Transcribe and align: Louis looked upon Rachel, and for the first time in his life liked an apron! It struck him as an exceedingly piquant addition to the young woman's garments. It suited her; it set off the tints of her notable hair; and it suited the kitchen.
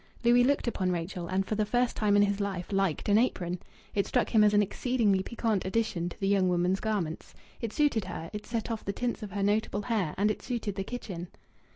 Louis 0.23 0.43
looked 0.43 0.67
upon 0.67 0.91
Rachel, 0.91 1.27
and 1.27 1.45
for 1.45 1.53
the 1.53 1.63
first 1.63 1.95
time 1.95 2.15
in 2.15 2.23
his 2.23 2.39
life 2.39 2.71
liked 2.71 3.07
an 3.07 3.19
apron! 3.19 3.59
It 3.93 4.07
struck 4.07 4.29
him 4.31 4.43
as 4.43 4.51
an 4.51 4.63
exceedingly 4.63 5.21
piquant 5.21 5.63
addition 5.63 6.09
to 6.09 6.19
the 6.19 6.27
young 6.27 6.49
woman's 6.49 6.79
garments. 6.79 7.35
It 7.61 7.71
suited 7.71 8.05
her; 8.05 8.31
it 8.33 8.47
set 8.47 8.71
off 8.71 8.83
the 8.83 8.93
tints 8.93 9.21
of 9.21 9.29
her 9.29 9.43
notable 9.43 9.83
hair; 9.83 10.15
and 10.17 10.31
it 10.31 10.41
suited 10.41 10.73
the 10.73 10.83
kitchen. 10.83 11.27